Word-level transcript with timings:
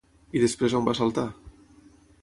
I 0.37 0.41
després 0.43 0.75
on 0.79 0.89
va 0.89 0.97
saltar? 1.01 1.27